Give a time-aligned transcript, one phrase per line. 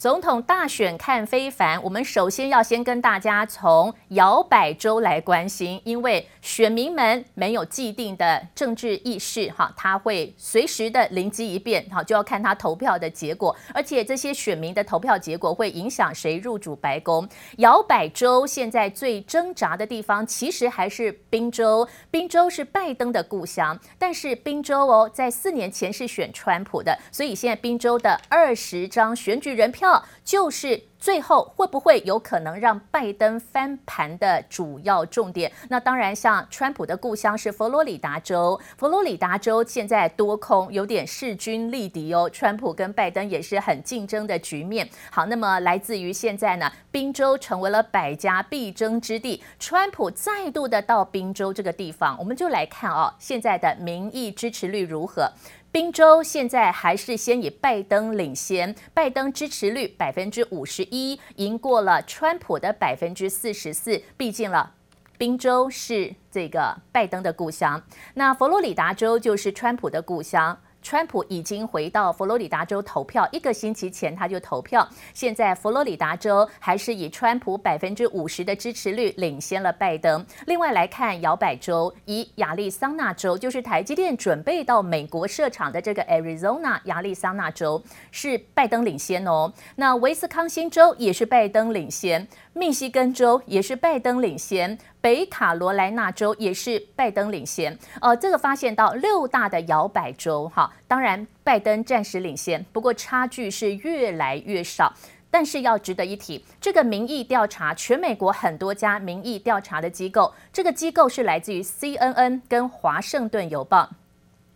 [0.00, 17.28] 总统大选看非凡，我们首先要先跟大家从摇摆州来关心，因为选民们没有既定的政治意识，哈，他会随时的灵机一变，哈，就要看他投票的结果，而且这些选民的投票结果会影响谁入主白宫。
[17.58, 29.89] 摇摆州现在最挣扎的地方，其实还是宾州，宾州是拜登的故乡，但是宾州哦，在四年前是选川普的，所以现在宾州的二十张选举人票。
[30.24, 35.50] 就是最后会不会有可能让拜登翻盘的主要重点。
[35.68, 44.88] 那当然，像川普的故乡是佛罗里达州，佛罗里达州现在多空有点势均力敌哦，川普跟拜登也是很竞争的局面。
[45.10, 55.32] 好，那么来自于现在呢，宾州成为了百家必争之地，川普再度的到宾州这个地方，我们就来看哦，现在的民意支持率如何。
[55.72, 64.02] 宾州现在还是先以拜登领先，拜登支持率百分之五十一，赢过了川普的百分之四十四。
[64.16, 64.74] 毕竟了，
[65.16, 67.80] 宾州是这个拜登的故乡，
[68.14, 70.58] 那佛罗里达州就是川普的故乡。
[70.82, 74.88] 川普已经回到佛罗里达州投票，一个星期前他就投票。
[75.12, 80.24] 现在佛罗里达州还是以川普百分之五十的支持率领先了拜登。
[80.46, 89.52] 另外来看摇摆州，以亚利桑那州，就是台积电准备到美国设厂的这个 Arizona 亚利桑那州是拜登领先哦。
[89.76, 94.78] 那威斯康星州也是拜登领先，密西根州也是拜登领先。
[95.00, 104.92] 北卡罗来纳州也是拜登领先，呃，这个发现到六大的摇摆州，哈，当然拜登暂时领先，不过差距是越来越少。
[105.32, 113.88] 但是要值得一提，这个民意调查，全美国很多家民意调查的机构，这个机构是来自于 CNN 跟华盛顿邮报。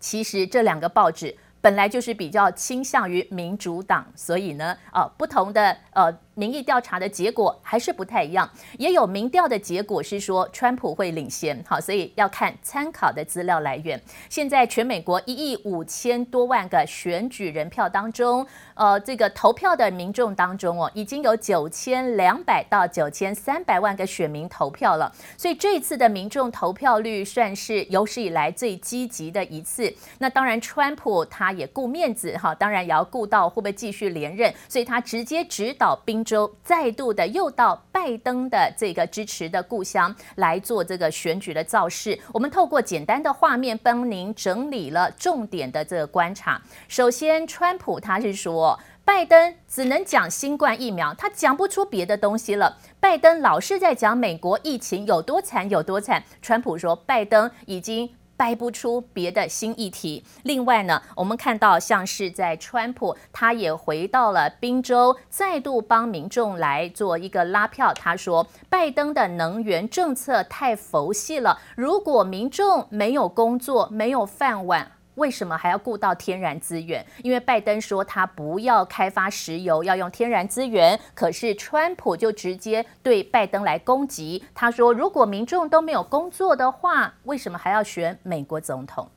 [0.00, 6.12] 其实这两个报纸本来就是比较倾向于民主党，所以呢，呃，不同的呃。
[6.36, 8.48] 民意调查的结果还是不太一样，
[8.78, 13.98] 也有民调的结果是说川普会领先，好，所以要看参考的资料来源。
[14.28, 29.90] 现在全美国一亿五千多万个选举人票当中，呃，这个投票的民众当中哦，已经有九千两百到九千三百万个选民投票了，所以这一次的民众投票率算是有史以来最积极的一次。
[30.18, 42.18] 那当然，川普他也顾面子哈，当然也要顾到会不会继续连任，所以他直接指导宾州再度的又到拜登的这个支持的故乡来做这个选举的造势。
[42.34, 46.60] 我们透过简单的画面帮您整理了重点的这个观察。
[46.88, 52.76] 首先，川普他是说，拜登只能讲新冠疫苗，他讲不出别的东西了。
[52.98, 58.10] 拜登老是在讲美国疫情有多惨有多惨，川普说拜登已经。
[58.36, 60.24] 掰不出别的新议题。
[60.42, 67.92] 另外呢，我们看到像是在川普，他也回到了宾州，再度帮民众来做一个拉票。
[67.94, 74.92] 他说，拜登的能源政策太佛系了，如果民众没有工作，没有饭碗。
[75.16, 77.04] 为什么还要顾到天然资源？
[77.22, 80.98] 因为拜登说他不要开发石油，要用天然资源。
[81.14, 89.08] 可是川普就直接对拜登来攻击，他说如果民众都没有工作的话，为什么还要选美国总统？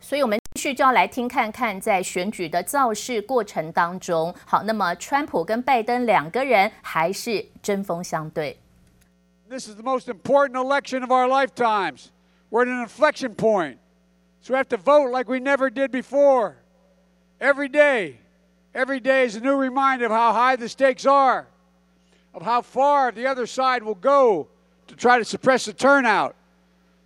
[0.00, 8.58] 所以，我们继续就要来听看看，在选举的造势过程当中，好，那么川普跟拜登两个人还是针锋相对。
[9.48, 12.08] This is the most important election of our lifetimes.
[12.50, 13.78] We're at an inflection point.
[14.40, 16.56] So we have to vote like we never did before.
[17.40, 18.18] Every day.
[18.74, 21.46] Every day is a new reminder of how high the stakes are,
[22.34, 24.48] of how far the other side will go
[24.88, 26.34] to try to suppress the turnout,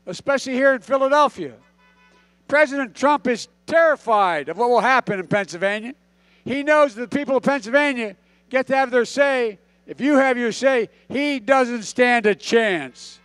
[0.06, 1.54] especially here in Philadelphia.
[2.48, 5.92] President Trump is terrified of what will happen in Pennsylvania.
[6.44, 8.16] He knows that the people of Pennsylvania
[8.48, 9.58] get to have their say.
[9.86, 13.20] If you have your say, he doesn't stand a chance.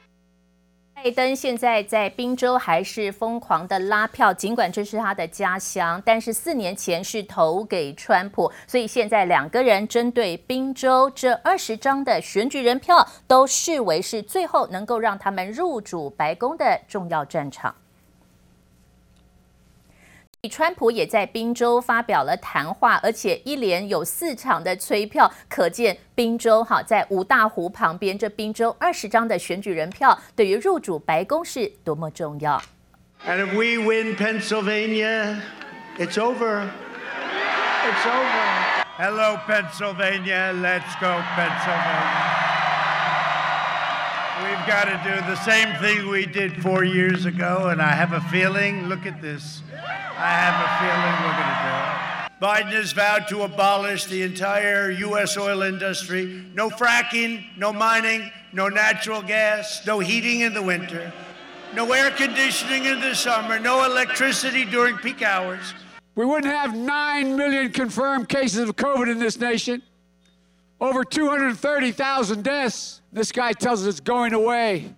[1.03, 17.75] 拜登现在在宾州还是疯狂的拉票，尽管这是他的家乡，但是四年前是投给川普，所以现在两个人针对宾州这二十张的选举人票，都视为是最后能够让他们入主白宫的重要战场。
[20.49, 32.61] 川普也在宾州发表了谈话，而且一连有四场的催票，可见宾州哈在五大湖旁边，这宾州二十张的选举人票对于入主白宫是多么重要。
[33.25, 35.37] And if we win Pennsylvania,
[35.97, 36.67] it's over.
[37.85, 38.83] It's over.
[38.97, 40.51] Hello, Pennsylvania.
[40.51, 42.32] Let's go, Pennsylvania.
[44.43, 48.11] We've got to do the same thing we did four years ago, and I have
[48.11, 48.87] a feeling.
[48.89, 49.61] Look at this.
[49.71, 52.73] I have a feeling we're going to do it.
[52.73, 55.37] Biden has vowed to abolish the entire U.S.
[55.37, 56.45] oil industry.
[56.53, 61.13] No fracking, no mining, no natural gas, no heating in the winter,
[61.73, 65.73] no air conditioning in the summer, no electricity during peak hours.
[66.15, 69.81] We wouldn't have 9 million confirmed cases of COVID in this nation,
[70.83, 73.01] over 230,000 deaths.
[73.13, 74.93] This guy tells us it's going away.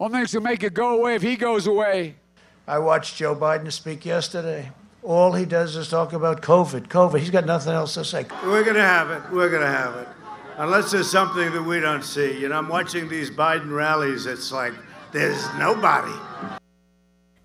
[0.00, 2.16] Only thing's to make it go away if he goes away.
[2.66, 4.72] I watched Joe Biden speak yesterday.
[5.04, 7.20] All he does is talk about COVID, COVID.
[7.20, 8.26] He's got nothing else to say.
[8.42, 9.22] We're going to have it.
[9.30, 10.08] We're going to have it.
[10.58, 12.40] Unless there's something that we don't see.
[12.40, 14.26] You know, I'm watching these Biden rallies.
[14.26, 14.74] It's like
[15.12, 16.12] there's nobody.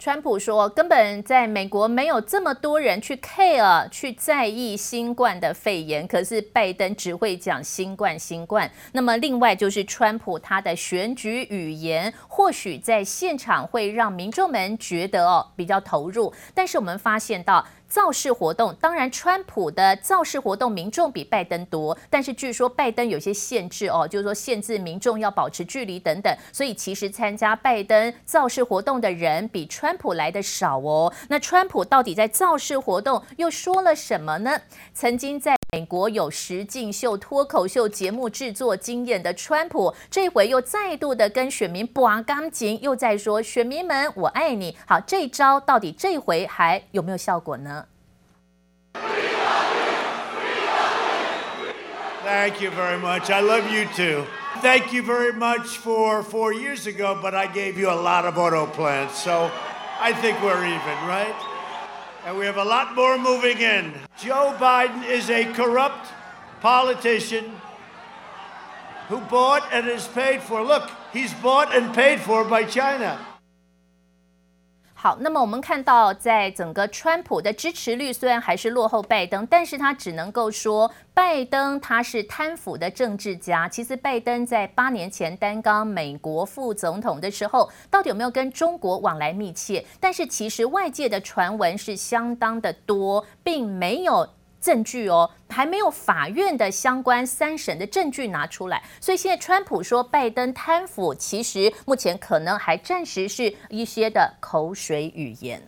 [0.02, 8.68] 川普说，根本在美国没有这么多人去 care 去在意新冠的肺炎，可是拜登只会讲新冠新冠。
[8.94, 17.64] 那么另外就是川普他的选举语言，或许在现场会让民众们觉得哦比较投入，但是我们发现到。
[17.92, 31.12] 造势活动，当然，川普的造势活动民众比拜登多，但是据说拜登有些限制哦，就是说限制民众要保持距离等等，所以其实参加拜登造势活动的人比川普来的少哦。
[31.28, 34.62] 那川普到底在造势活动又说了什么呢？
[34.94, 47.86] 曾经在美国有实境秀、脱口秀节目制作经验的川普，这回又再度的跟选民拔钢琴，又在说：“选民们，我爱你。”好，这招到底这回还有没有效果呢
[52.26, 53.32] ？Thank you very much.
[53.32, 54.26] I love you too.
[54.62, 58.38] Thank you very much for four years ago, but I gave you a lot of
[58.38, 59.50] auto plants, so
[60.02, 61.34] I think we're even, right?
[62.26, 63.94] And we have a lot more moving in.
[64.18, 66.08] Joe Biden is a corrupt
[66.62, 67.46] politician
[69.08, 70.64] who bought and is paid for.
[70.64, 73.20] Look, he's bought and paid for by China.
[75.04, 83.68] 好，那么我们看到，在整个川普的支持率虽然还是落后拜登，但是他只能够说拜登他是贪腐的政治家。
[83.68, 89.84] 其实拜登在八年前担纲美国副总统的时候，到底有没有跟中国往来密切？
[90.00, 94.30] 但是其实外界的传闻是相当的多，并没有。
[94.62, 105.62] 证据哦，还没有法院的相关三审的证据拿出来，所以现在川普说拜登贪腐，其实目前可能还暂时是一些的口水语言。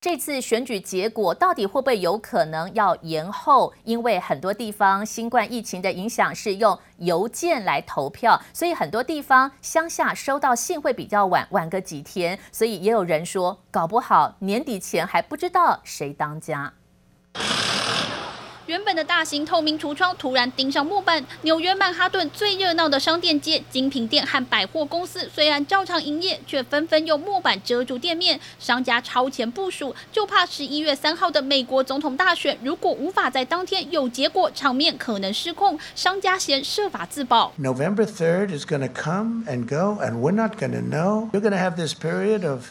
[0.00, 3.74] 这次选举结果到底会不会有可能要延后？
[3.84, 12.38] 因为很多地方新冠疫情的影响是用邮件来投票，所以很多地方乡下收到信会比较晚，晚个几天。
[12.50, 16.72] 所以也有人说，搞不好年底前还不知道谁当家。
[18.70, 21.26] 原本的大型透明橱窗突然钉上木板。
[21.42, 28.38] 纽约曼哈顿最热闹的商店街，精品店和百货公司虽然照常营业，却纷纷用木板遮住店面。
[28.60, 35.76] 商家超前部署，就怕十一月三号的美国总统大选，如果无法在当天有结果，场面可能失控。
[35.96, 37.52] 商家先设法自保。
[37.58, 41.28] November third is going to come and go, and we're not going to know.
[41.32, 42.66] You're going to have this period of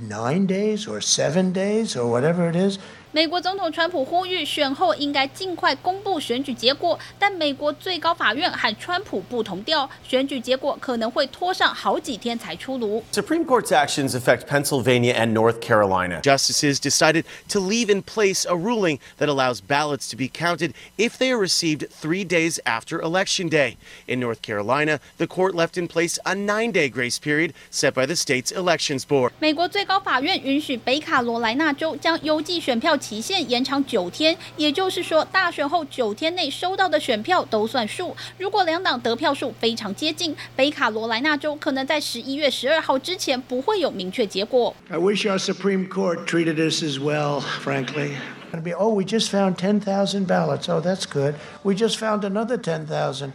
[0.00, 2.80] nine days or seven days or whatever it is.
[3.15, 13.03] 美国总统川普呼吁选后应该尽快公布选举结果，但美国最高法院和川普不同调，选举结果可能会拖上好几天才出炉。
[13.13, 16.21] Supreme Court's actions affect Pennsylvania and North Carolina.
[16.23, 21.19] Justices decided to leave in place a ruling that allows ballots to be counted if
[21.19, 23.77] they are received three days after Election Day.
[24.07, 28.15] In North Carolina, the court left in place a nine-day grace period set by the
[28.15, 29.33] state's elections board.
[29.37, 38.15] 美国最高法院允许北卡罗来纳州将邮寄选票 期限延长九天，也就是说，大选后九天内收到的选票都算数。
[38.37, 44.75] 如果两党得票数非常接近，北卡罗来纳州可能在十一月十二号之前不会有明确结果。
[44.89, 48.11] I wish our Supreme Court treated us as well, frankly.
[48.77, 50.69] Oh, we just found 10,000 ballots.
[50.69, 51.35] Oh, that's good.
[51.63, 53.33] We just found another 10,000.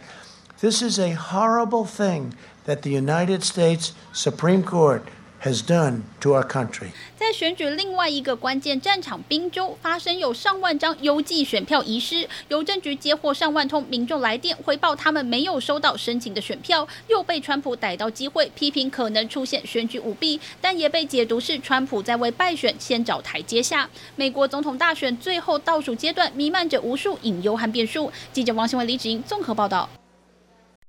[0.61, 2.33] This is a horrible thing
[2.65, 5.03] that the United States Supreme Court
[5.44, 6.88] has done to our country.
[7.16, 23.88] 在选举另外一个关键战场宾州，发生有上万张邮寄选票遗失，邮政局接获上万通民众来电，回报他们没有收到申请的选票，又被川普逮到机会，批评可能出现选举舞弊，但也被解读是川普在为败选先找台阶下。
[24.16, 28.10] 美国总统大选最后倒数阶段，弥漫着无数隐忧和变数。
[28.32, 29.88] 记者王新文、李芷莹综合报道。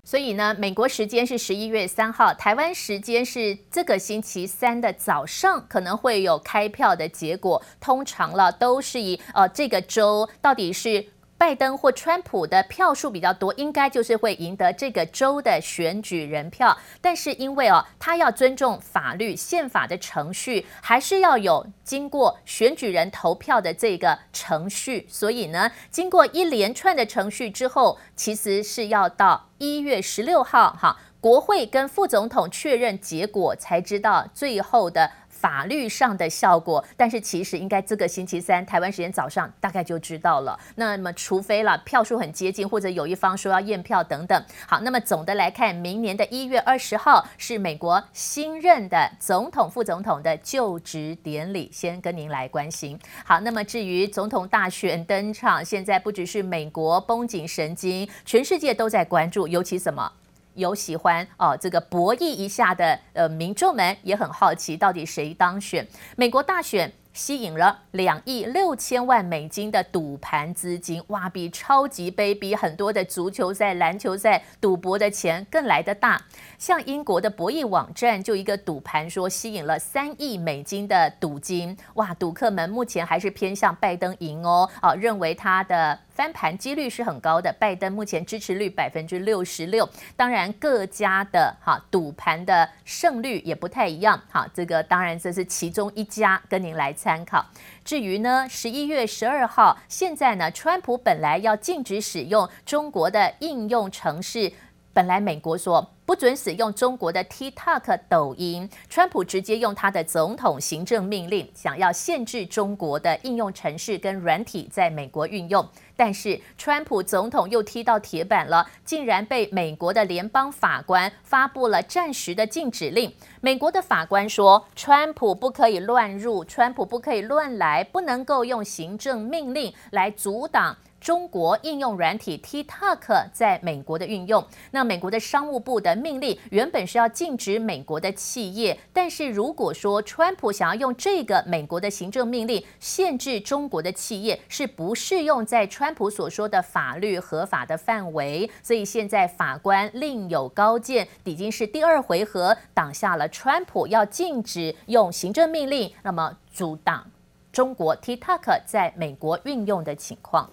[0.05, 7.61] 所以呢，美国时间是十一月三号，台湾时间是这个星期三的早上，可能会有开票的结果。
[7.81, 11.07] 通常了，都是以呃这个州到底是。
[11.37, 16.77] 拜登或川普的票数比较多，应该就是会赢得这个州的选举人票。
[17.01, 35.11] 但是因为哦，他要尊重法律、宪法的程序，还是要有经过选举人投票的这个程序，所以呢，经过一连串的程序之后，其实是要到一月十六号哈，国会跟副总统确认结果，才知道最后的。
[35.35, 40.57] 法律上的效果，但是其实应该这个星期三台湾时间早上大概就知道了。
[40.75, 44.43] 那么除非了票数很接近，或者有一方说要验票等等。
[44.65, 52.97] 好，那么总的来看，明年的一月二十号是美国新任的总统、副总统的就职典礼，先跟您来关心。
[53.25, 60.11] 好，那么至于总统大选登场，现在不只是美国绷紧神经，全世界都在关注，尤其什么？
[60.55, 65.87] 有喜欢哦，这个博弈一下的呃民众们也很好奇，到底谁当选？
[66.15, 66.91] 美国大选。
[67.15, 76.21] 吸引了两亿六千万美金的赌盘资金，哇，比超级杯、比很多的足球赛、篮球赛赌博的钱更来得大。
[76.65, 87.53] 像英国的博弈网站就一个赌盘说，吸引了三亿美金的赌金，哇，赌客们目前还是偏向拜登赢哦，啊，认为他的翻盘几率是很高的。
[87.59, 96.91] 拜登目前支持率百分之六十六，当然各家的哈赌盘的胜率也不太一样，好，这个当然这是其中一家跟您来。
[96.91, 97.45] 参考。
[97.83, 104.51] 至于呢，十一月十二号，现在呢，川普本来要禁止使用中国的应用程式，
[104.93, 105.91] 本来美国说。
[106.05, 115.67] 不准使用中国的 TikTok、抖音，川普直接用他的总统行政命令，想要限制中国的应用程式跟软体在美国运用。
[115.95, 123.13] 但是川普总统又踢到铁板了，竟然被美国的联邦法官发布了暂时的禁止令。
[123.41, 130.75] 美国的法官说，川普不可以乱入，川普不可以乱来，不能够用行政命令来阻挡。
[131.01, 157.05] 中国应用软体 TikTok 在美国的运用，那美国的商务部的命令原本是要禁止美国的企业，但是如果说川普想要用这个美国的行政命令限制中国的企业，是不适用在川川普所说的法律合法的范围，所以现在法官另有高见，已经是第二回合挡下了川普要禁止用行政命令，那么阻挡
[157.51, 160.49] 中国 TikTok 在美国运用的情况。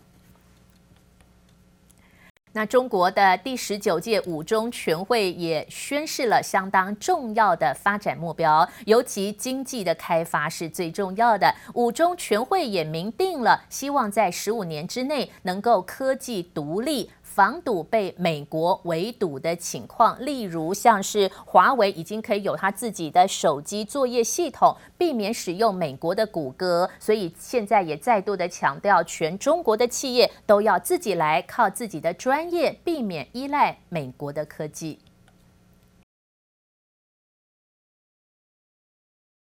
[2.55, 11.55] 那中国的第十九届五中全会也宣示了相当重要的发展目标，尤其经济的开发是最重要的。
[11.75, 17.11] 五中全会也明定了，希望在十五年之内能够科技独立。
[17.23, 34.99] 防堵被美国围堵的情况，例如像是华为已经可以有它自己的手机作业系统，避免使用美国的谷歌，所以现在也再度的强调，全中国的企业都要自己来靠自己的专专业，避免依赖美国的科技。